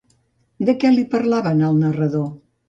[0.69, 2.27] De què li parlaven al narrador?